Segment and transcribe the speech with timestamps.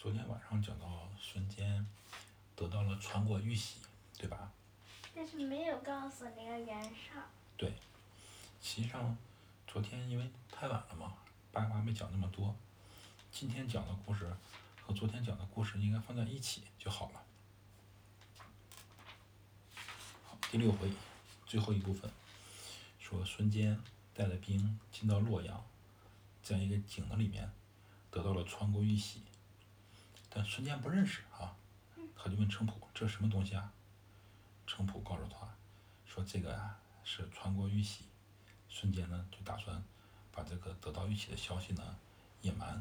[0.00, 1.86] 昨天晚上讲到孙坚
[2.56, 3.80] 得到了传国玉玺，
[4.16, 4.50] 对吧？
[5.14, 7.20] 但是没有告诉那个袁绍。
[7.58, 7.74] 对，
[8.62, 9.14] 实际上
[9.66, 11.18] 昨天因为太晚了嘛，
[11.52, 12.56] 八卦没讲那么多。
[13.30, 14.34] 今天讲的故事
[14.80, 17.22] 和昨天讲的故事应该放在一起就好了。
[20.24, 20.90] 好，第六回
[21.44, 22.10] 最后一部分，
[22.98, 23.78] 说孙坚
[24.14, 25.62] 带了兵进到洛阳，
[26.42, 27.52] 在一个井子里面
[28.10, 29.22] 得到了传国玉玺，
[30.30, 31.56] 但孙坚不认识啊，
[32.16, 33.72] 他就问程普：“这什么东西啊？”
[34.64, 35.52] 程普告诉他
[36.06, 38.04] 说：“这个呀是传国玉玺。”
[38.72, 39.82] 孙坚呢就打算
[40.30, 41.98] 把这个得到玉玺的消息呢
[42.42, 42.80] 隐瞒，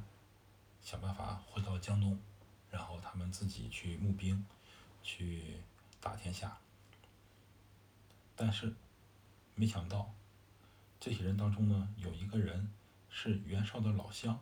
[0.84, 2.20] 想办法回到江东，
[2.70, 4.45] 然后他们自己去募兵，
[5.02, 5.59] 去
[6.00, 6.55] 打天下。
[8.36, 8.72] 但是
[9.55, 10.13] 没想到，
[11.00, 12.72] 这些人当中呢有一个人
[13.09, 14.39] 是袁绍的老乡，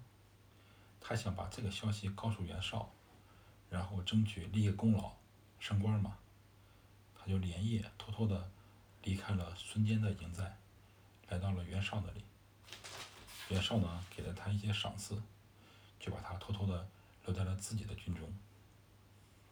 [1.00, 2.92] 他想把这个消息告诉袁绍，
[3.70, 5.14] 然后争取立个功劳、
[5.60, 6.18] 升官嘛。
[7.16, 8.50] 他就连夜偷偷的
[9.04, 10.58] 离开了孙坚的营寨，
[11.30, 12.24] 来到了袁绍那里。
[13.50, 15.22] 袁绍呢给了他一些赏赐，
[16.00, 16.88] 就把他偷偷的
[17.26, 18.32] 留在了自己的军中。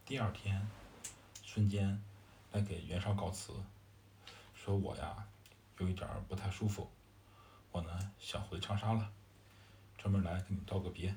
[0.04, 0.68] 第二天，
[1.42, 2.02] 孙坚
[2.52, 3.52] 来给袁绍告辞，
[4.54, 5.26] 说我呀
[5.78, 6.90] 有一点儿不太舒服，
[7.72, 9.12] 我呢想回长沙了，
[9.98, 11.14] 专门来跟你道个别。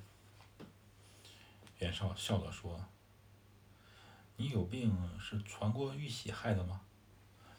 [1.80, 2.86] 袁绍笑着说。
[4.38, 6.80] 你有病是传国玉玺害的吗？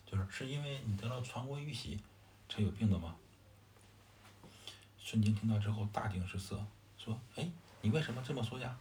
[0.07, 2.01] 就是是因为你得了传国玉玺
[2.49, 3.17] 才有病的吗？
[4.99, 6.65] 孙坚听到之后大惊失色，
[6.97, 7.51] 说：“哎，
[7.83, 8.79] 你为什么这么说呀？”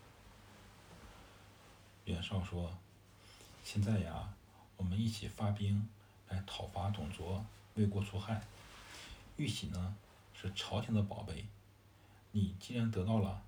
[2.06, 2.78] 袁绍说
[3.66, 4.34] ：“现在呀，
[4.78, 5.88] 我们一起发兵
[6.30, 8.42] 来讨伐董卓，为国除害。
[9.36, 9.96] 玉玺呢
[10.34, 11.46] 是朝廷的宝贝，
[12.32, 13.44] 你既然得到了，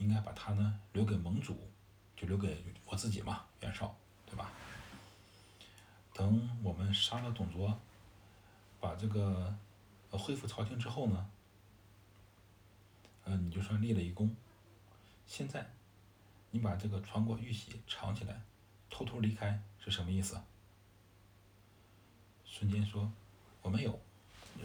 [0.00, 1.56] 应该把它呢留给盟主。”
[2.20, 4.52] 就留给我自己嘛，袁绍，对吧？
[6.12, 7.80] 等我们杀了董卓，
[8.78, 9.56] 把这个
[10.10, 11.30] 恢复朝廷之后呢，
[13.24, 14.36] 嗯，你就算立了一功。
[15.26, 15.70] 现在
[16.50, 18.42] 你把这个传国玉玺藏起来，
[18.90, 20.38] 偷偷离开是什么意思？
[22.44, 23.10] 孙坚说
[23.62, 23.98] ：“我没有，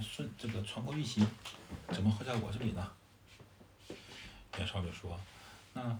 [0.01, 1.25] 孙这个传国玉玺
[1.87, 2.91] 怎么会在我这里呢？”
[4.57, 5.19] 袁绍就说
[5.73, 5.99] ：“那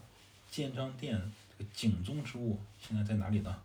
[0.50, 3.64] 建章殿。”这个井中之物现在在哪里呢？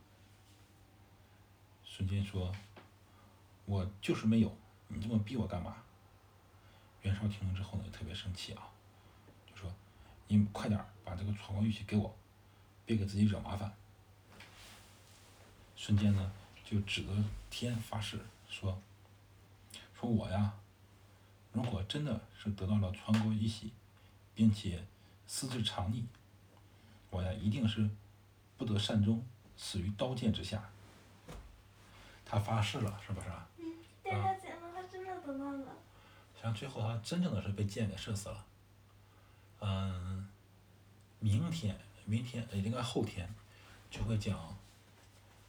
[1.84, 2.54] 孙坚说
[3.66, 4.56] ：“我就是没有，
[4.86, 5.76] 你这么逼我干嘛？”
[7.02, 8.68] 袁绍听了之后呢，特别生气啊，
[9.50, 9.72] 就说
[10.28, 12.14] ：“你快点把这个传国玉玺给我，
[12.86, 13.74] 别给自己惹麻烦。”
[15.74, 16.30] 孙坚呢，
[16.64, 17.10] 就指着
[17.50, 18.80] 天发誓说
[19.98, 20.54] ：“说我呀，
[21.52, 23.72] 如果真的是得到了传国玉玺，
[24.34, 24.86] 并且
[25.26, 26.04] 私自藏匿。”
[27.10, 27.90] 我呀，一定是
[28.56, 29.24] 不得善终，
[29.56, 30.70] 死于刀剑之下。
[32.24, 33.26] 他发誓了，是不是？
[33.58, 33.64] 嗯，
[34.04, 35.76] 但他讲了，他真的得到了。
[36.40, 38.46] 像最后他真正的是被箭给射死了。
[39.58, 40.28] 嗯，
[41.18, 43.28] 明天，明天呃，应该后天
[43.90, 44.56] 就会讲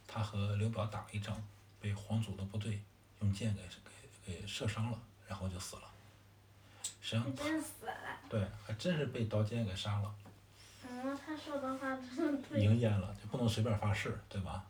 [0.08, 1.40] 他和刘表打了一仗，
[1.80, 2.82] 被黄祖的部队
[3.20, 3.62] 用箭给
[4.24, 5.91] 给给射伤了，然后就死了。
[7.02, 7.92] 实际上，真死了。
[8.30, 10.14] 对，还真是被刀尖给杀了。
[10.88, 12.62] 嗯，他说的话真对。
[12.62, 14.64] 应验了，就不能随便发誓，对吧？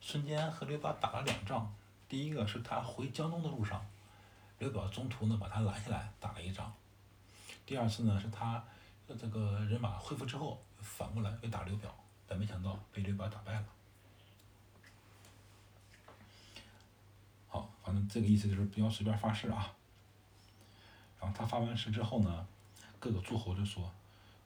[0.00, 1.72] 孙坚和刘表打了两仗，
[2.08, 3.86] 第一个是他回江东的路上，
[4.58, 6.74] 刘表中途呢把他拦下来打了一仗。
[7.64, 8.62] 第二次呢是他
[9.06, 11.94] 这个人马恢复之后，反过来又打刘表，
[12.26, 13.64] 但没想到被刘表打败了。
[17.46, 19.72] 好，反正这个意思就是不要随便发誓啊。
[21.20, 22.46] 然后他发完誓之后呢，
[22.98, 23.92] 各个诸侯就说。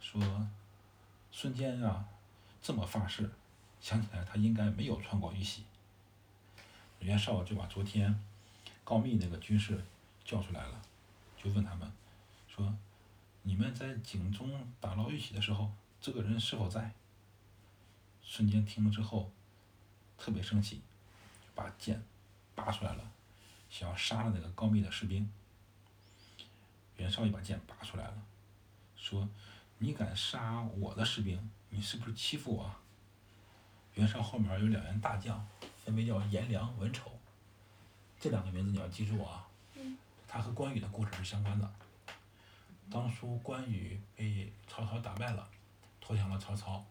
[0.01, 0.21] 说
[1.33, 2.05] 孙坚啊，
[2.61, 3.31] 这么发誓，
[3.81, 5.65] 想起来他应该没有穿过玉玺。
[6.99, 8.23] 袁绍就把昨天
[8.85, 9.83] 告密那个军士
[10.23, 10.83] 叫出来了，
[11.43, 11.91] 就问他们
[12.47, 12.77] 说
[13.43, 15.73] ：“你们在井中打捞玉玺的时候，
[16.03, 16.93] 这个人是否在？”
[18.23, 19.31] 孙坚听了之后
[20.19, 20.83] 特别生气，
[21.55, 22.03] 把剑
[22.55, 23.11] 拔出来了，
[23.71, 25.31] 想要杀了那个告密的士兵。
[26.97, 28.23] 袁绍一把剑拔出来了，
[28.97, 29.29] 说。
[29.79, 32.75] 你敢杀我的士兵，你是不是欺负我？
[33.95, 35.47] 袁绍后面有两员大将，
[35.85, 37.11] 分别叫颜良、文丑，
[38.19, 39.47] 这两个名字你要记住啊。
[40.29, 41.71] 他和关羽的故事是相关的。
[42.89, 45.47] 当初关羽被曹操打败了，
[46.01, 46.87] 投降了曹操。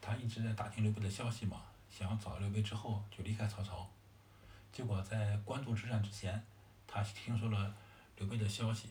[0.00, 3.90] 他一直在打听刘备的消息嘛，想要找到刘备之后就离开曹操。
[4.72, 6.42] 结果在官渡之战之前，
[6.86, 7.74] 他听说了
[8.16, 8.88] 刘备的消息，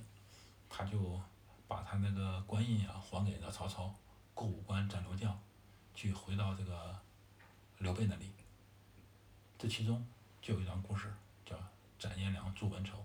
[0.69, 1.21] 他就。
[1.67, 3.91] 把他那个官印啊还给了曹操，
[4.35, 5.41] 过五关斩六将，
[5.95, 6.95] 去回到这个
[7.79, 8.31] 刘备那里。
[9.57, 10.07] 这其中
[10.43, 11.11] 就有一段故事，
[11.43, 11.57] 叫
[11.97, 13.03] 斩颜良诛文丑。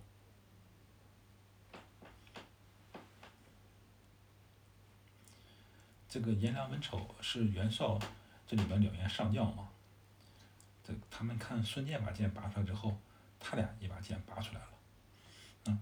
[6.06, 7.99] 这个颜良文丑是袁绍
[8.46, 9.70] 这里边两员上将嘛？
[10.84, 12.94] 这他们看孙坚把剑拔出来之后，
[13.40, 14.69] 他俩也把剑拔出来了。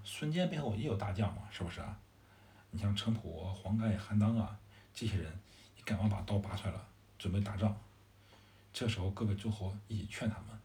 [0.05, 1.99] 孙坚背后也有大将嘛，是不是啊？
[2.70, 4.58] 你像程普、黄盖、韩当啊，
[4.94, 5.32] 这些人，
[5.76, 6.87] 你赶忙把刀拔出来了，
[7.19, 7.79] 准备打仗。
[8.73, 10.58] 这时候各位诸侯一起劝他们，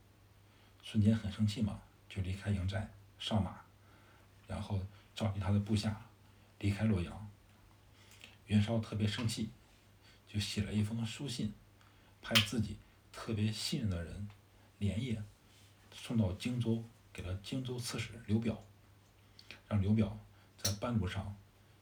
[0.83, 1.79] 孙坚很生气嘛，
[2.09, 3.61] 就离开营寨上马，
[4.47, 4.79] 然后
[5.15, 6.01] 召集他的部下
[6.59, 7.29] 离开洛阳。
[8.47, 9.49] 袁绍特别生气，
[10.27, 11.53] 就写了一封书信，
[12.21, 12.77] 派自己
[13.11, 14.29] 特别信任的人
[14.79, 15.23] 连夜
[15.93, 16.83] 送到荆州，
[17.13, 18.61] 给了荆州刺史刘表，
[19.67, 20.17] 让刘表
[20.61, 21.35] 在半路上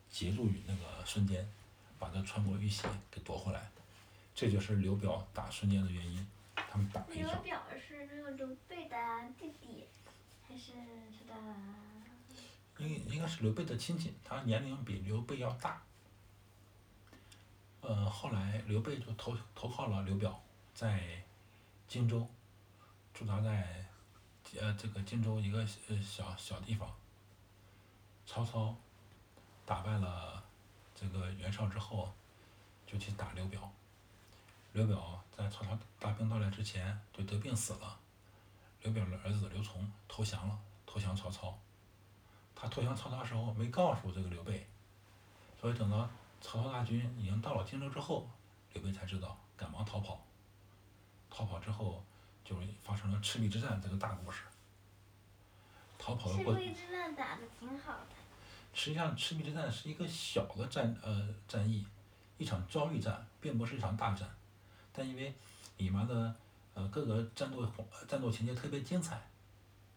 [0.09, 1.47] 截住那个孙坚，
[1.99, 3.69] 把他穿过玉玺给夺回来。
[4.33, 6.25] 这就是刘表打孙坚的原因。
[6.55, 8.95] 他们打了一刘，表是那个刘备的
[9.37, 9.85] 弟弟，
[10.47, 10.71] 还是
[11.27, 12.85] 他的？
[12.85, 15.81] 应应该是刘备的亲戚，他年龄比刘备要大。
[17.81, 20.41] 呃，后来刘备就投投靠了刘表，
[20.73, 21.21] 在
[21.87, 22.27] 荆州
[23.13, 23.85] 驻扎在
[24.59, 26.89] 呃这个荆州一个呃小小地方。
[28.25, 28.75] 曹操
[29.65, 30.43] 打败了
[30.95, 32.11] 这个袁绍之后，
[32.85, 33.71] 就去打刘表。
[34.73, 37.99] 刘表在曹操大兵到来之前就得病死了，
[38.81, 41.57] 刘表的儿子刘琮投降了，投降曹操。
[42.55, 44.65] 他投降曹操的时候没告诉这个刘备，
[45.59, 46.09] 所以等到
[46.39, 48.29] 曹操大军已经到了荆州之后，
[48.73, 50.23] 刘备才知道，赶忙逃跑。
[51.29, 52.03] 逃跑之后，
[52.45, 54.43] 就发生了赤壁之战这个大故事。
[56.15, 58.15] 逃跑的赤，壁之战打的挺好的。
[58.73, 61.85] 实际上赤壁之战是一个小的战呃战役，
[62.37, 64.29] 一场遭遇战，并不是一场大战。
[64.93, 65.33] 但因为
[65.77, 66.35] 里面的
[66.73, 69.21] 呃各个战斗呃战斗情节特别精彩，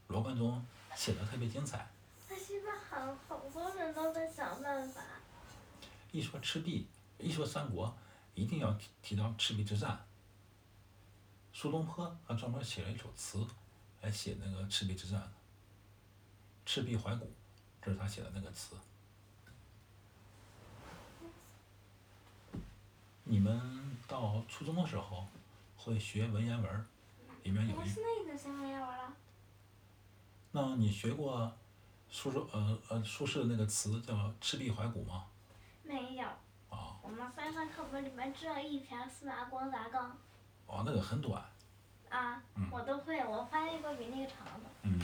[0.09, 0.65] 罗贯中
[0.97, 1.87] 写的特别精彩。
[2.29, 5.01] 他现在好好多人都在想办法。
[6.11, 6.87] 一说赤壁，
[7.19, 7.97] 一说三国，
[8.35, 10.05] 一定要提提到赤壁之战。
[11.53, 13.47] 苏东坡还专门写了一首词
[14.01, 15.27] 来写那个赤壁之战的，
[16.65, 17.27] 《赤壁怀古》，
[17.83, 18.77] 这是他写的那个词。
[23.25, 25.27] 你们到初中的时候
[25.77, 26.85] 会学文言文儿，
[27.43, 29.13] 里面有我一，现在学文言文了。
[30.53, 31.53] 那你学过
[32.11, 35.25] 苏州呃呃苏轼的那个词叫《赤壁怀古》吗？
[35.83, 36.27] 没有。
[36.71, 40.17] 啊、我们班上课本里面只有一篇司马光杂纲。
[40.67, 41.45] 哦，那个很短。
[42.09, 44.71] 啊，我都会，我翻译过比那个长的。
[44.83, 45.01] 嗯，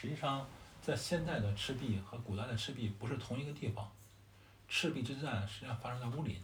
[0.00, 0.48] 实际上，
[0.80, 3.92] 在现代的赤壁和古代的赤壁不是同一个地方。
[4.66, 6.42] 赤壁之战实际上发生在乌林，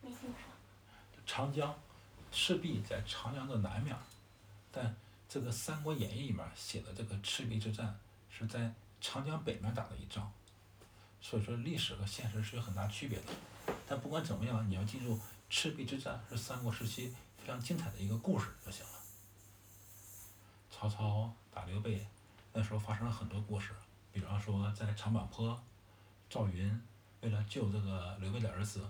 [0.00, 0.34] 没听说。
[1.26, 1.74] 长江，
[2.30, 4.00] 赤壁在长江的南面儿，
[4.70, 4.94] 但
[5.28, 7.98] 这个《三国演义》里面写的这个赤壁之战
[8.30, 10.32] 是在长江北面打的一仗，
[11.20, 13.24] 所以说历史和现实是有很大区别的。
[13.88, 15.18] 但不管怎么样，你要记住，
[15.50, 18.92] 赤壁之战是三国时期非常精彩的一个故事就行了。
[20.70, 22.04] 曹操打刘备，
[22.52, 23.72] 那时候发生了很多故事，
[24.10, 25.56] 比方说在长坂坡，
[26.28, 26.82] 赵云
[27.20, 28.84] 为了救这个刘备的儿子，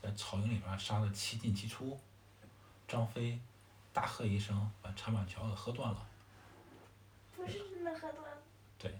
[0.00, 2.00] 在草营里面杀的七进七出，
[2.86, 3.38] 张飞
[3.92, 6.08] 大喝一声，把长板桥给喝断了。
[7.36, 8.42] 不是真的喝断了。
[8.78, 8.98] 对，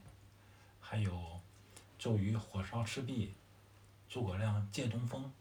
[0.79, 1.41] 还有
[1.99, 3.33] 周瑜火烧赤壁，
[4.07, 5.33] 诸葛亮借东风，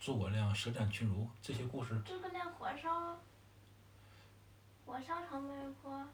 [0.00, 3.16] 诸葛亮舌战群儒这些故事，诸葛亮火烧。
[4.84, 6.04] 火烧长坂坡。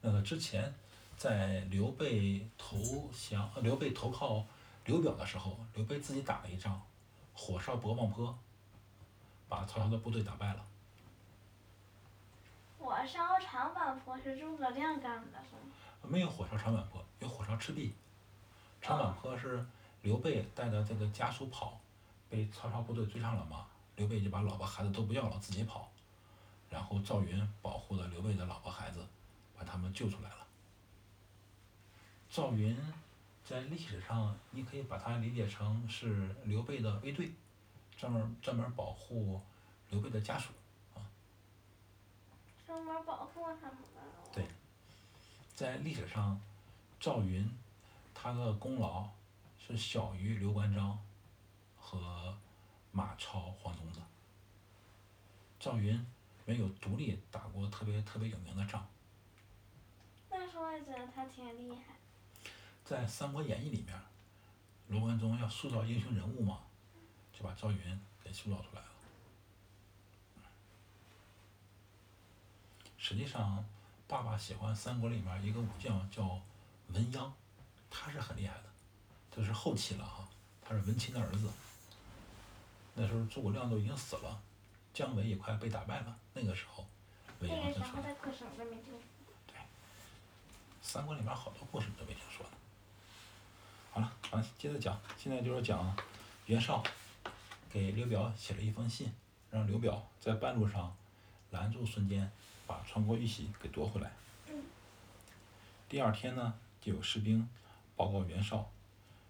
[0.00, 0.74] 那个之前
[1.16, 2.78] 在刘备投
[3.12, 4.44] 降、呃刘备投靠
[4.84, 6.80] 刘表的时候，刘备自己打了一仗，
[7.34, 8.36] 火烧博望坡，
[9.48, 10.64] 把曹操的部队打败了。
[12.78, 15.72] 火烧长坂坡是诸葛亮干的，是吗？
[16.02, 17.94] 没有火烧长坂坡，有火烧赤壁。
[18.80, 19.64] 长坂坡是
[20.00, 21.78] 刘备带着这个家属跑，
[22.30, 23.66] 被曹操部队追上了嘛，
[23.96, 25.90] 刘备就把老婆孩子都不要了，自己跑。
[26.70, 29.06] 然后赵云保护了刘备的老婆孩子，
[29.60, 30.46] 把他们救出来了。
[32.30, 32.74] 赵云
[33.44, 37.30] 在历史上，你可以把它理解成是刘备的卫队，
[37.94, 39.38] 专门专门保护
[39.90, 40.50] 刘备的家属。
[42.66, 44.32] 专门保护他们的。
[44.32, 44.46] 对
[45.54, 46.40] 在历史上，
[46.98, 47.46] 赵云
[48.14, 49.10] 他的功劳
[49.58, 50.98] 是小于刘关张
[51.76, 52.34] 和
[52.92, 54.00] 马超、黄忠的。
[55.58, 56.02] 赵云
[56.46, 58.88] 没有独立打过特别特别有名的仗，
[60.80, 61.94] 也觉得他挺厉害。
[62.84, 64.00] 在《三国演义》里面，
[65.18, 66.60] 中要塑造英雄人物嘛，
[67.32, 68.88] 就把赵云给塑造出来了。
[72.96, 73.64] 实际上，
[74.08, 76.40] 爸爸喜欢三国里面一个武将叫
[76.88, 77.30] 文鸯，
[77.90, 78.64] 他是很厉害的，
[79.30, 80.28] 就是后期了哈，
[80.62, 81.50] 他是文钦的儿子。
[82.94, 84.42] 那时候诸葛亮都已经死了，
[84.92, 86.84] 姜维也快被打败了，那个时候，
[87.40, 88.02] 文那个时鸯才出来。
[88.02, 89.00] 候的故事我都没听过。
[90.82, 92.52] 三国里面好多故事都没听说呢。
[93.92, 95.96] 好了，咱接着讲，现在就是讲
[96.46, 96.82] 袁绍
[97.68, 99.12] 给刘表写了一封信，
[99.50, 100.96] 让刘表在半路上
[101.50, 102.30] 拦住孙坚，
[102.66, 104.12] 把传国玉玺给夺回来。
[105.88, 107.48] 第二天呢，就有士兵
[107.96, 108.70] 报告袁绍，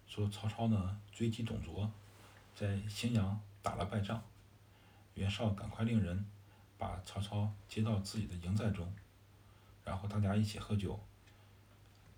[0.07, 1.91] 说曹操呢追击董卓，
[2.55, 4.23] 在荥阳打了败仗。
[5.15, 6.25] 袁绍赶快令人
[6.77, 8.91] 把曹操接到自己的营寨中，
[9.83, 10.99] 然后大家一起喝酒，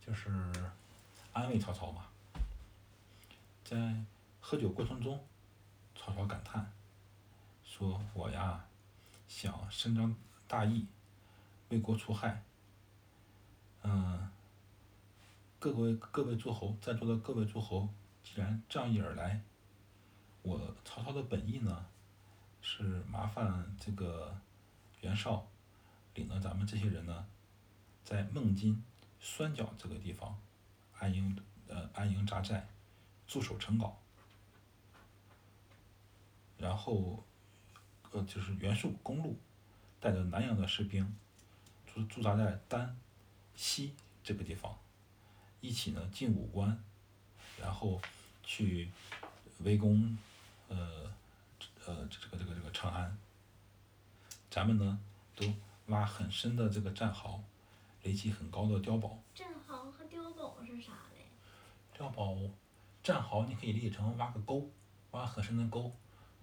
[0.06, 0.30] 就是
[1.32, 2.06] 安慰曹操嘛。
[3.64, 3.96] 在
[4.42, 5.24] 喝酒过程中，
[5.96, 6.70] 曹操感叹
[7.64, 8.66] 说：“我呀，
[9.30, 10.14] 想伸张
[10.48, 10.86] 大义，
[11.70, 12.44] 为国除害。
[13.84, 14.30] 嗯，
[15.58, 17.88] 各位各位诸侯，在座的各位诸侯，
[18.24, 19.42] 既然仗义而来，
[20.42, 21.86] 我曹操的本意呢，
[22.62, 24.38] 是麻烦这个
[25.00, 25.48] 袁绍
[26.14, 27.26] 领着咱们这些人呢，
[28.04, 28.84] 在孟津
[29.25, 30.38] 酸角这个地方
[31.00, 32.68] 安营呃安营扎寨，
[33.25, 33.89] 驻守城皋。
[36.58, 37.24] 然后，
[38.12, 39.38] 呃，就是袁术公路
[40.00, 41.15] 带着南阳的士兵
[41.88, 42.96] 驻驻扎在丹
[43.56, 44.77] 西这个地方，
[45.62, 46.84] 一起呢进武关，
[47.60, 48.01] 然后
[48.44, 48.92] 去
[49.60, 50.18] 围攻
[50.68, 51.12] 呃
[51.86, 53.18] 呃这个这个这个长安。
[54.51, 55.00] 咱们呢
[55.36, 55.53] 都
[55.88, 57.42] 挖很深的这个战壕，
[58.04, 59.18] 垒起很高的碉堡。
[59.34, 61.26] 战壕和碉堡是啥嘞？
[61.98, 62.38] 碉堡、
[63.02, 64.70] 战壕你可以理解成挖个沟，
[65.12, 65.92] 挖很深的沟。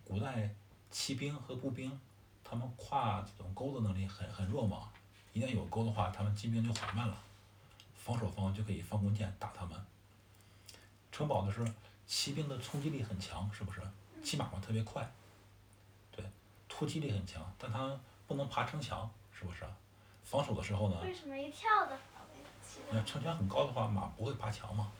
[0.04, 0.54] 古代
[0.90, 2.00] 骑兵和步兵，
[2.42, 4.90] 他们跨这种沟的能力很很弱嘛，
[5.32, 7.22] 一旦有沟的话，他们进兵就缓慢了，
[7.94, 9.78] 防守方就可以放弓箭打他们。
[11.12, 11.70] 城堡的时候，
[12.06, 13.80] 骑兵的冲击力很强，是不是？
[14.24, 15.08] 骑马嘛特别快，
[16.10, 16.24] 对，
[16.68, 19.64] 突击力很强，但他不能爬城墙，是不是？
[20.30, 21.00] 防守的时候呢？
[21.02, 21.98] 为什么一跳的
[22.88, 24.92] 你要城墙很高的话，马不会爬墙嘛。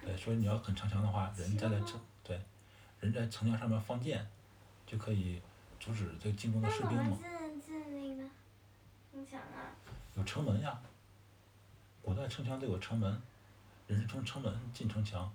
[0.00, 2.40] 对，所以你要很城墙的话，人站在城对，
[2.98, 4.28] 人在城墙上面放箭，
[4.84, 5.40] 就可以
[5.78, 7.10] 阻止这进攻的士兵嘛。
[7.10, 8.28] 么进进那个
[9.12, 9.70] 城墙啊？
[10.16, 10.80] 有城门呀，
[12.02, 13.22] 古代城墙都有城门，
[13.86, 15.32] 人是从城门进城墙，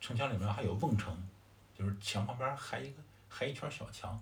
[0.00, 1.14] 城墙里面还有瓮城，
[1.78, 4.18] 就是墙旁边还一个还一圈小墙，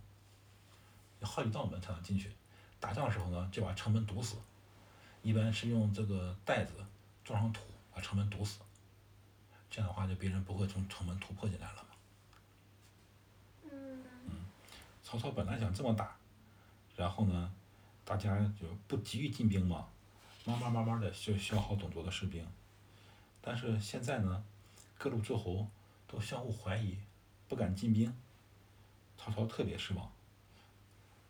[1.21, 2.33] 有好几道门才能进去。
[2.81, 4.37] 打仗的时候呢，就把城门堵死，
[5.23, 6.73] 一般是用这个袋子
[7.23, 7.61] 装上土
[7.95, 8.61] 把城门堵死，
[9.71, 11.89] 这样的话就别人不会从城门突破进来了嘛。
[13.71, 14.03] 嗯，
[15.05, 16.17] 曹操本来想这么打，
[16.97, 17.53] 然后呢，
[18.05, 19.87] 大家就不急于进兵嘛，
[20.47, 22.47] 慢慢慢慢的就消耗董卓的士兵。
[23.43, 24.45] 但是现在呢，
[24.99, 25.67] 各路诸侯
[26.07, 26.99] 都相互怀疑，
[27.47, 28.15] 不敢进兵。
[29.19, 30.11] 曹操特别失望。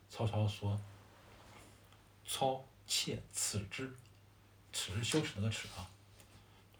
[0.08, 0.80] 曹操说
[2.32, 3.92] ：“操切耻之，
[4.72, 5.90] 耻是羞耻那个耻啊，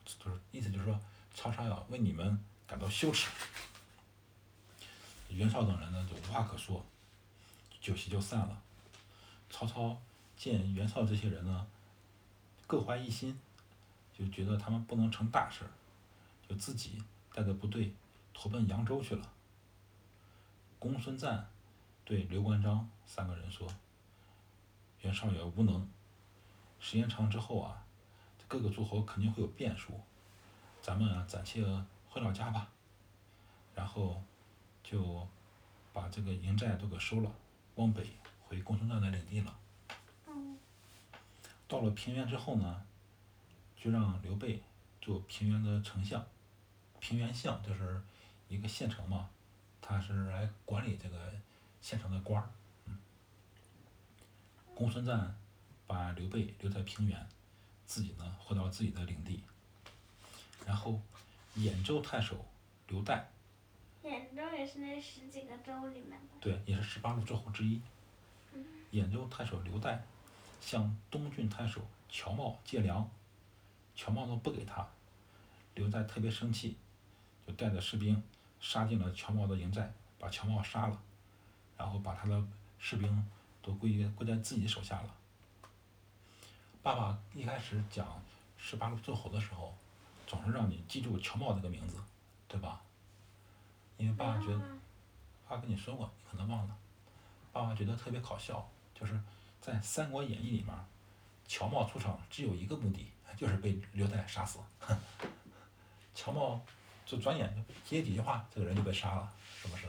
[0.04, 1.00] 就是意思就是说，
[1.34, 2.38] 曹操要为你们
[2.68, 3.28] 感到羞耻。”
[5.28, 6.86] 袁绍等人呢就无话可说，
[7.80, 8.62] 酒席就散了。
[9.50, 10.00] 曹操
[10.36, 11.66] 见袁绍这些人呢，
[12.68, 13.36] 各怀一心，
[14.16, 15.64] 就觉得他们不能成大事，
[16.48, 17.02] 就自己
[17.34, 17.92] 带着部队
[18.32, 19.32] 投奔扬州去了。
[20.78, 21.44] 公孙瓒
[22.04, 23.66] 对刘关张三个人说
[25.02, 25.88] ：“袁绍也无能，
[26.78, 27.84] 时间长之后啊，
[28.46, 30.00] 各个诸侯肯定会有变数，
[30.82, 31.64] 咱们啊暂且
[32.08, 32.68] 回老家吧。”
[33.74, 34.22] 然后
[34.82, 35.26] 就
[35.92, 37.32] 把这个营寨都给收了，
[37.76, 38.10] 往北
[38.46, 39.56] 回公孙瓒的领地了。
[40.26, 40.58] 嗯，
[41.66, 42.84] 到了平原之后呢，
[43.76, 44.62] 就让刘备
[45.00, 46.22] 做平原的丞相。
[46.98, 48.02] 平原相就是
[48.48, 49.30] 一个县城嘛，
[49.80, 51.32] 他是来管理这个
[51.80, 52.50] 县城的官儿。
[54.80, 54.82] 嗯。
[54.82, 55.34] 公孙瓒
[55.86, 57.28] 把刘备留在平原，
[57.84, 59.44] 自己呢回到自己的领地。
[60.66, 60.98] 然后，
[61.58, 62.42] 兖州太守
[62.88, 63.22] 刘岱，
[64.02, 66.28] 兖州也是那十几个州里面的。
[66.40, 67.78] 对，也是十八路诸侯之一。
[68.90, 69.98] 兖州太守刘岱
[70.62, 73.06] 向东郡太守乔瑁借粮，
[73.94, 74.88] 乔瑁都不给他，
[75.74, 76.78] 刘岱特别生气，
[77.46, 78.22] 就带着士兵
[78.58, 80.98] 杀进了乔瑁的营寨，把乔瑁杀了，
[81.76, 82.42] 然后把他的
[82.78, 83.30] 士兵
[83.70, 85.14] 都归于归在自己手下了。
[86.82, 88.20] 爸爸一开始讲
[88.58, 89.72] 十八路诸侯的时候，
[90.26, 92.02] 总是让你记住乔茂这个名字，
[92.48, 92.82] 对吧？
[93.96, 94.60] 因为爸爸觉得
[95.48, 96.76] 爸跟你说过，你可能忘了。
[97.52, 99.20] 爸爸觉得特别搞笑，就是
[99.60, 100.74] 在《三国演义》里面，
[101.46, 104.58] 乔茂出场只有一个目的，就是被刘岱杀死。
[106.14, 106.60] 乔茂
[107.06, 109.86] 就转眼就接几句话，这个人就被杀了，是不是？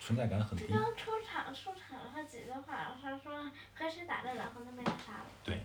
[0.00, 0.66] 存在感很低。
[0.66, 5.26] 刚出场出场了他几句话，他说和谁打的，然后他被他杀了。
[5.44, 5.64] 对。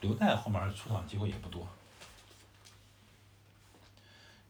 [0.00, 1.66] 刘岱后面出场机会也不多。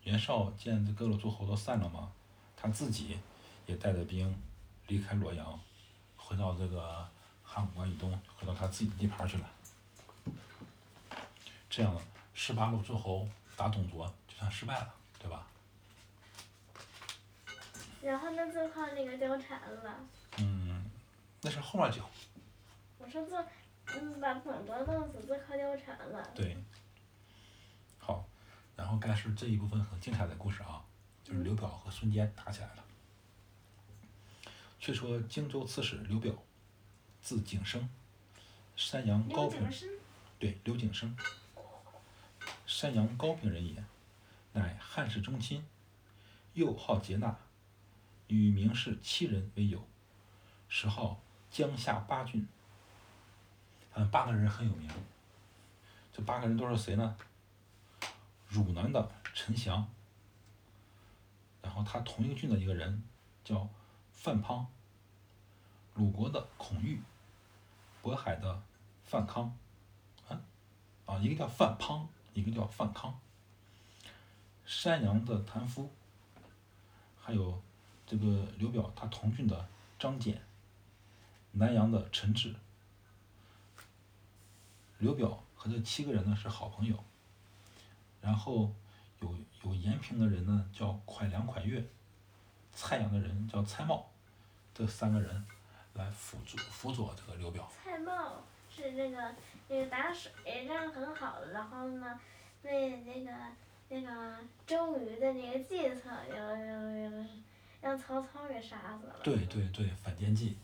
[0.05, 2.11] 袁绍见这各路诸侯都散了嘛，
[2.57, 3.19] 他自己
[3.67, 4.35] 也带着兵
[4.87, 5.61] 离开洛阳，
[6.17, 7.07] 回到这个
[7.45, 9.51] 函谷关以东，回到他自己的地盘去了。
[11.69, 12.01] 这样，
[12.33, 15.47] 十八路诸侯打董卓就算失败了，对吧？
[18.03, 19.97] 然后呢，就靠那个貂蝉了。
[20.39, 20.91] 嗯，
[21.41, 22.03] 那是后面就
[22.99, 23.47] 我说这，
[23.87, 26.31] 嗯，把董卓弄死，就靠貂蝉了。
[26.35, 26.57] 对。
[27.99, 28.25] 好，
[28.75, 30.85] 然后该是这一部分很精彩的故事啊，
[31.23, 32.85] 就是刘表和孙坚打起来了。
[34.81, 36.33] 却说荆州刺史刘表，
[37.21, 37.89] 字景升，
[38.75, 39.71] 山阳高平
[40.41, 41.17] 对刘景升，
[42.67, 43.85] 山阳高平人也，
[44.55, 45.65] 乃汉室宗亲，
[46.55, 47.39] 又好劫纳，
[48.33, 49.87] 与名士七人为友，
[50.67, 51.21] 时号
[51.51, 52.49] 江夏八郡。
[53.93, 54.91] 他们八个人很有名，
[56.15, 57.15] 这八个人都是谁呢？
[58.49, 59.87] 汝南的陈祥，
[61.61, 63.03] 然后他同一个郡的一个人
[63.45, 63.69] 叫
[64.13, 64.65] 范滂，
[65.95, 67.03] 鲁国的孔玉，
[68.03, 68.63] 渤海的
[69.05, 69.55] 范康，
[70.29, 70.41] 啊，
[71.05, 73.21] 啊，一个叫范滂，一个叫范康。
[74.65, 75.91] 山阳的谭夫，
[77.21, 77.63] 还有
[78.13, 79.67] 这个刘表他同郡的
[79.99, 80.43] 张简，
[81.53, 82.55] 南阳的陈志。
[84.99, 87.03] 刘表和这七个人呢是好朋友，
[88.21, 88.71] 然后
[89.21, 91.83] 有有延平的人呢叫蒯良、蒯越，
[92.75, 94.05] 蔡阳的人叫蔡瑁，
[94.75, 95.47] 这三个人
[95.95, 97.67] 来辅助辅佐这个刘表。
[97.83, 98.35] 蔡瑁
[98.71, 99.35] 是那个
[99.69, 100.31] 那个打水
[100.69, 102.21] 仗很好的，然后呢，
[102.61, 103.33] 被那个
[103.89, 107.25] 那个周瑜的那个计策，要要要
[107.83, 109.21] 让曹操给杀死了。
[109.23, 110.57] 对对对，反间计。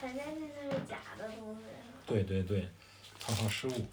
[0.00, 1.60] 反间计就是假的东西。
[2.06, 2.68] 对对对，
[3.18, 3.86] 曹操失误，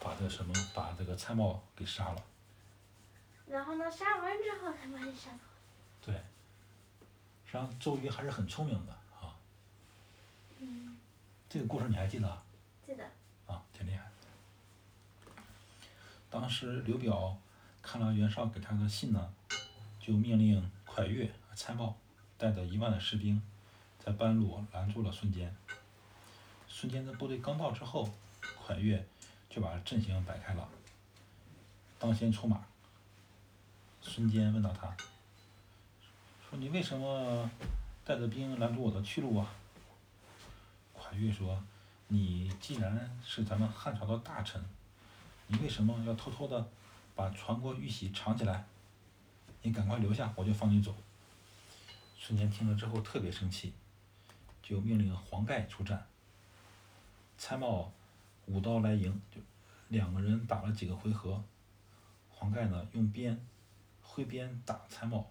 [0.00, 2.22] 把这什么把这个蔡瑁给杀了。
[3.46, 5.38] 然后呢，杀完之后才把你杀走。
[6.06, 6.14] 对，
[7.44, 9.36] 实际上周瑜还是很聪明的啊。
[10.58, 10.96] 嗯，
[11.48, 12.42] 这个故事你还记得啊？
[12.86, 13.04] 记得。
[13.46, 14.10] 啊，挺厉害。
[16.30, 17.36] 当时刘表
[17.82, 19.34] 看了袁绍给他的信呢，
[20.00, 21.94] 就命令蒯越、蔡瑁
[22.36, 23.40] 带着一万的士兵，
[23.98, 25.54] 在半路拦住了孙坚。
[26.68, 28.12] 孙坚的部队刚到之后，
[28.66, 29.06] 蒯越
[29.48, 30.68] 就把阵型摆开了，
[31.98, 32.64] 当先出马。
[34.02, 34.96] 孙坚问到他，
[36.48, 37.50] 说：“你为什么
[38.04, 39.46] 带着兵拦住我的去路啊？”
[40.98, 41.62] 蒯越说
[42.08, 44.62] ：“你既然是咱们汉朝的大臣，
[45.46, 46.66] 你为什么要偷偷的
[47.14, 48.64] 把传国玉玺藏起来？
[49.62, 50.94] 你赶快留下，我就放你走。”
[52.18, 53.72] 孙坚听了之后特别生气，
[54.62, 56.06] 就命令黄盖出战。
[57.38, 57.88] 蔡瑁
[58.46, 59.40] 舞刀来迎，就
[59.88, 61.42] 两个人打了几个回合。
[62.30, 63.38] 黄盖呢用鞭
[64.02, 65.24] 挥鞭打蔡瑁，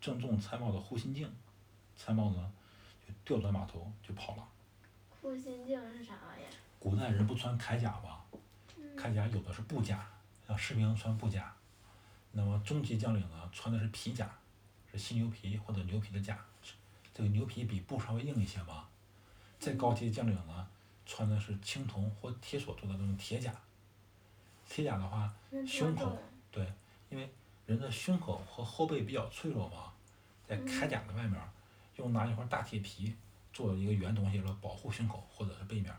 [0.00, 1.32] 正中蔡瑁的护心镜，
[1.96, 2.52] 蔡瑁呢
[3.06, 4.48] 就调转马头就跑了。
[5.22, 6.50] 护心镜是啥玩意儿？
[6.78, 8.20] 古代人不穿铠甲吗？
[8.96, 10.06] 铠甲有的是布甲，
[10.46, 11.55] 像士兵穿布甲。
[12.36, 14.30] 那么中级将领呢，穿的是皮甲，
[14.92, 16.38] 是犀牛皮或者牛皮的甲。
[17.14, 18.86] 这个牛皮比布稍微硬一些嘛。
[19.58, 20.68] 再高级将领呢，
[21.06, 23.50] 穿的是青铜或铁所做的那种铁甲。
[24.68, 25.32] 铁甲的话，
[25.66, 26.18] 胸口
[26.52, 26.70] 对，
[27.08, 27.26] 因为
[27.64, 29.94] 人的胸口和后背比较脆弱嘛，
[30.46, 31.40] 在铠甲的外面
[31.96, 33.16] 用拿一块大铁皮
[33.50, 35.90] 做一个圆东西来保护胸口或者是背面。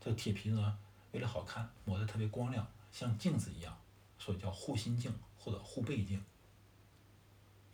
[0.00, 0.78] 这个铁皮呢，
[1.10, 3.76] 为了好看，磨得特别光亮，像镜子一样，
[4.20, 6.22] 所以叫护心镜或者护背镜。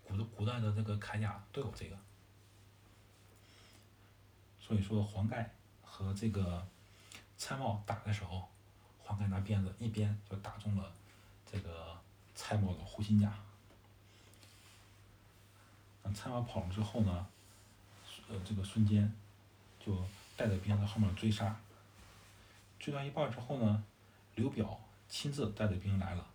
[0.05, 1.99] 古的古代的这个铠甲都有这个。
[4.61, 5.51] 所以说黄盖
[5.83, 6.67] 和这个
[7.37, 8.49] 蔡瑁打的时候，
[9.03, 10.93] 黄盖拿鞭子一鞭就打中了
[11.51, 11.97] 这个
[12.35, 13.33] 蔡瑁的护心甲。
[16.03, 17.27] 那蔡瑁跑了之后呢，
[18.29, 19.13] 呃，这个孙坚
[19.85, 20.05] 就
[20.37, 21.59] 带着兵在后面追杀。
[22.79, 23.85] 追到一半之后呢，
[24.35, 26.27] 刘表亲自带着兵来了，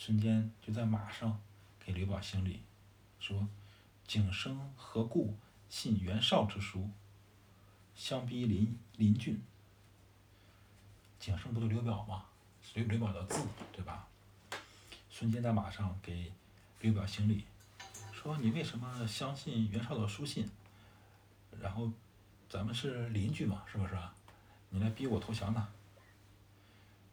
[0.00, 1.40] 孙坚就在马上
[1.80, 2.62] 给刘表行礼，
[3.18, 3.48] 说
[4.06, 5.36] ：“景升何故
[5.68, 6.88] 信袁绍之书？
[7.96, 9.42] 相逼邻邻郡。”
[11.18, 12.26] 景升不就刘表吗？
[12.74, 14.06] 刘刘表的字，对吧？
[15.10, 16.32] 孙坚在马上给
[16.80, 17.44] 刘表行礼，
[18.12, 20.48] 说你为什么相信袁绍的书信？
[21.60, 21.90] 然后
[22.48, 24.14] 咱们是邻居嘛，是不是啊？
[24.70, 25.68] 你来逼我投降呢？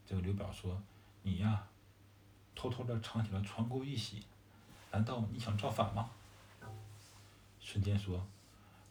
[0.06, 0.80] 这个刘表说
[1.24, 1.67] ：“你呀，
[2.55, 4.23] 偷偷的藏起了传国玉玺，
[4.91, 6.09] 难道你想造反吗？”
[7.59, 8.25] 孙坚说：“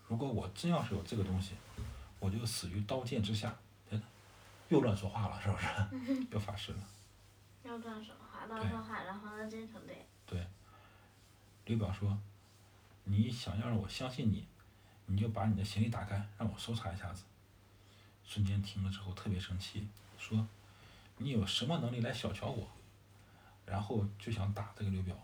[0.06, 1.54] 如果我真要是有这个东西，
[2.18, 3.54] 我就死于刀剑之下。”
[4.70, 6.26] 又乱说话了，是不是？
[6.32, 6.78] 又发誓了。
[7.64, 10.06] 又乱说话，乱说话，然后呢，真成对。
[10.26, 10.46] 对。
[11.66, 12.18] 刘表说
[13.04, 14.46] ：“你想要让我相信你，
[15.06, 17.24] 你就把你的行李打开，让我搜查一下子。”
[18.24, 19.86] 孙坚听了之后特别生气，
[20.18, 20.46] 说。
[21.16, 22.68] 你有什么能力来小瞧我？
[23.66, 25.16] 然后就想打这个刘表，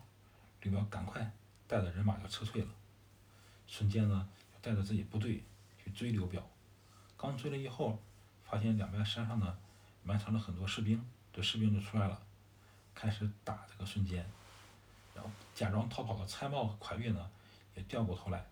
[0.63, 1.31] 刘表赶快
[1.69, 2.69] 带着人马就撤退了。
[3.67, 5.43] 孙坚呢就，带着自己部队
[5.83, 6.43] 去追刘表。
[7.17, 7.99] 刚追了一会儿，
[8.45, 9.59] 发现两边山上呢
[10.03, 12.21] 埋藏了很多士兵，这士兵就出来了，
[12.95, 14.25] 开始打这个孙坚。
[15.15, 17.31] 然后假装逃跑的蔡瑁和蒯越呢，
[17.75, 18.45] 也掉过头来，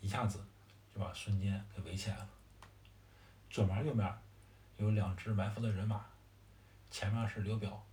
[0.00, 0.44] 一下子
[0.94, 2.28] 就把孙坚给围起来了。
[3.50, 4.12] 左面右面
[4.78, 6.04] 有两支埋伏的人马。
[6.90, 7.84] 前面是刘表，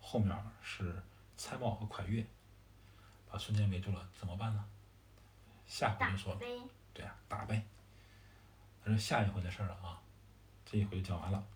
[0.00, 1.02] 后面是
[1.36, 2.26] 蔡瑁和蒯越，
[3.30, 4.64] 把孙坚围住了，怎么办呢？
[5.66, 6.40] 下回就说了，
[6.92, 7.64] 对呀，打呗。
[8.82, 10.00] 那是下一回的事了啊，
[10.64, 11.46] 这一回讲完了，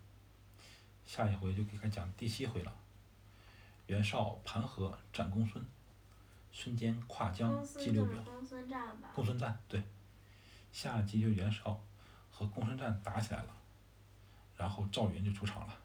[1.05, 2.73] 下一回就给他讲第七回了。
[3.87, 5.63] 袁绍盘河战公孙，
[6.51, 8.21] 孙坚跨江击刘表。
[8.23, 9.09] 公孙战吧。
[9.13, 9.83] 公孙战对，
[10.71, 11.79] 下集就袁绍
[12.31, 13.53] 和公孙瓒打起来了，
[14.55, 15.77] 然后赵云就出场了。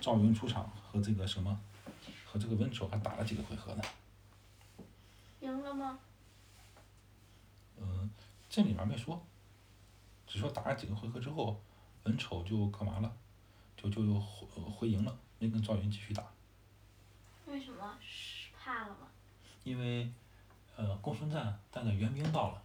[0.00, 1.60] 赵云出场和这个什么，
[2.26, 3.82] 和这个文丑还打了几个回合呢？
[5.40, 5.98] 赢了吗？
[7.78, 8.10] 嗯，
[8.48, 9.24] 这里面没说，
[10.26, 11.60] 只说打了几个回合之后，
[12.04, 13.16] 文丑就干嘛了？
[13.76, 16.24] 就就回回营了，没跟赵云继续打。
[17.46, 17.96] 为什么？
[18.00, 19.08] 是怕了吗？
[19.64, 20.10] 因为，
[20.76, 22.62] 呃，公孙瓒带着援兵到了，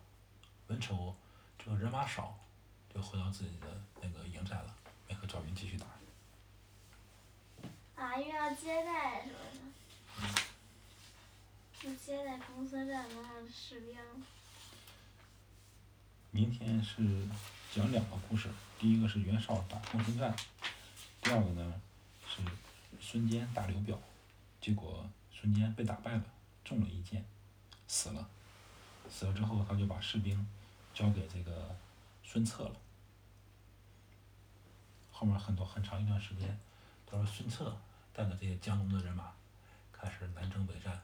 [0.68, 1.16] 文丑
[1.58, 2.38] 这个人马少，
[2.94, 3.68] 就回到自己的
[4.02, 4.76] 那个营寨了，
[5.08, 5.86] 没和赵云继续打。
[8.00, 9.38] 啊，又要接待是不
[11.82, 11.88] 是？
[11.90, 13.16] 要接待公孙瓒的
[13.54, 13.98] 士兵。
[16.32, 17.28] 明天是
[17.74, 20.34] 讲两个故事，第一个是袁绍打公孙瓒，
[21.22, 21.82] 第二个呢
[22.26, 22.42] 是
[23.02, 24.00] 孙坚打刘表，
[24.62, 26.24] 结果孙坚被打败了，
[26.64, 27.26] 中了一箭，
[27.88, 28.30] 死了。
[29.10, 30.48] 死了之后，他就把士兵
[30.94, 31.76] 交给这个
[32.24, 32.76] 孙策了。
[35.12, 36.58] 后面很多很长一段时间
[37.06, 37.76] 都是孙策。
[38.20, 39.32] 带着这些江东的人马，
[39.94, 41.02] 开始南征北战。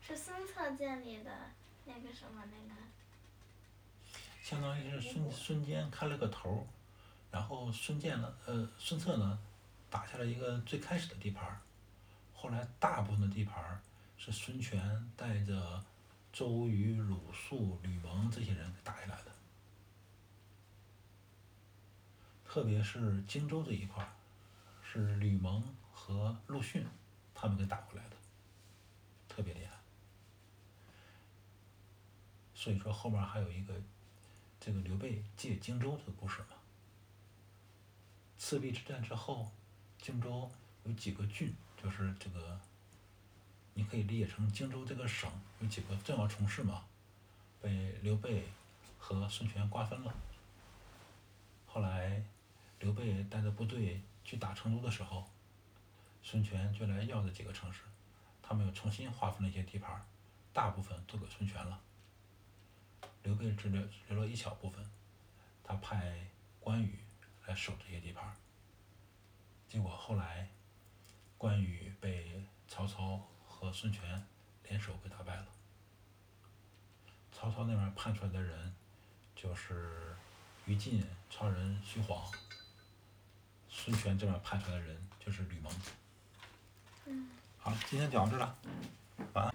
[0.00, 1.50] 是孙策建立的
[1.84, 2.80] 那个什么那个？
[4.40, 6.64] 相当于是孙孙坚开了个头
[7.32, 9.36] 然后孙建呢，呃，孙策呢，
[9.90, 11.60] 打下了一个最开始的地盘
[12.32, 13.82] 后来大部分的地盘
[14.16, 15.84] 是孙权带着
[16.32, 19.32] 周瑜、鲁肃、吕蒙这些人给打下来的，
[22.46, 24.08] 特别是荆州这一块
[24.90, 26.82] 是吕蒙和陆逊
[27.34, 28.16] 他们给打回来的，
[29.28, 29.76] 特别厉害。
[32.54, 33.74] 所以说后面还有一个
[34.58, 36.56] 这个刘备借荆州这个故事嘛。
[38.38, 39.52] 赤壁之战之后，
[40.00, 40.50] 荆州
[40.84, 42.58] 有几个郡，就是这个，
[43.74, 46.86] 你可以理解成荆州这个省有几个重要城市嘛，
[47.60, 48.48] 被刘备
[48.98, 50.14] 和孙权瓜分了。
[51.66, 52.22] 后来
[52.80, 54.00] 刘备带着部队。
[54.28, 55.26] 去打成都的时候，
[56.22, 57.80] 孙权就来要这几个城市，
[58.42, 60.06] 他们又重新划分了一些地盘，
[60.52, 61.80] 大部分都给孙权了。
[63.22, 64.84] 刘备只留留了一小部分，
[65.64, 66.26] 他派
[66.60, 66.98] 关羽
[67.46, 68.36] 来守这些地盘。
[69.66, 70.50] 结果后来，
[71.38, 74.26] 关羽被曹操和孙权
[74.64, 75.46] 联手给打败了。
[77.32, 78.74] 曹操那边派出来的人，
[79.34, 80.14] 就是
[80.66, 82.30] 于禁、超人徐晃。
[83.68, 85.72] 孙权这边派出来的人就是吕蒙。
[87.06, 87.28] 嗯。
[87.58, 88.58] 好了，今天讲到这了，
[89.34, 89.54] 晚安。